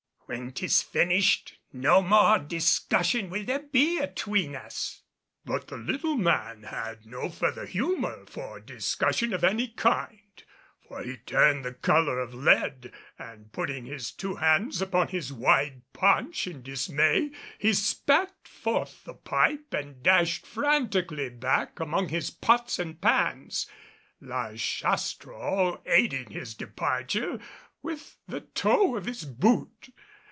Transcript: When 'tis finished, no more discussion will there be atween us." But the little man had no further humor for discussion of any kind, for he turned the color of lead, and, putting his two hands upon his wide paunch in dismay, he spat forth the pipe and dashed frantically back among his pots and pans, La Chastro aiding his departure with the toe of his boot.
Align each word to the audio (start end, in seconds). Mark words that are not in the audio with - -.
When 0.33 0.53
'tis 0.53 0.81
finished, 0.81 1.57
no 1.73 2.01
more 2.01 2.39
discussion 2.39 3.29
will 3.29 3.43
there 3.43 3.63
be 3.63 3.97
atween 3.99 4.55
us." 4.55 5.03
But 5.43 5.67
the 5.67 5.75
little 5.75 6.15
man 6.15 6.63
had 6.63 7.05
no 7.05 7.27
further 7.27 7.65
humor 7.65 8.25
for 8.27 8.61
discussion 8.61 9.33
of 9.33 9.43
any 9.43 9.67
kind, 9.67 10.31
for 10.87 11.03
he 11.03 11.17
turned 11.17 11.65
the 11.65 11.73
color 11.73 12.17
of 12.21 12.33
lead, 12.33 12.93
and, 13.19 13.51
putting 13.51 13.85
his 13.85 14.09
two 14.09 14.35
hands 14.35 14.81
upon 14.81 15.09
his 15.09 15.33
wide 15.33 15.81
paunch 15.91 16.47
in 16.47 16.61
dismay, 16.61 17.31
he 17.59 17.73
spat 17.73 18.33
forth 18.47 19.03
the 19.03 19.15
pipe 19.15 19.73
and 19.73 20.01
dashed 20.01 20.45
frantically 20.47 21.27
back 21.27 21.77
among 21.81 22.07
his 22.07 22.29
pots 22.29 22.79
and 22.79 23.01
pans, 23.01 23.67
La 24.21 24.53
Chastro 24.53 25.81
aiding 25.85 26.29
his 26.31 26.55
departure 26.55 27.37
with 27.81 28.15
the 28.29 28.39
toe 28.39 28.95
of 28.95 29.03
his 29.03 29.25
boot. 29.25 29.89